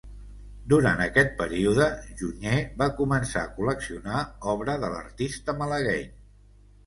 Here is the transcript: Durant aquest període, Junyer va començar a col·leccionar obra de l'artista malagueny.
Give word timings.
Durant 0.71 1.01
aquest 1.03 1.33
període, 1.41 1.89
Junyer 2.21 2.55
va 2.81 2.87
començar 3.01 3.43
a 3.43 3.51
col·leccionar 3.57 4.21
obra 4.53 4.77
de 4.85 4.89
l'artista 4.97 5.59
malagueny. 5.63 6.09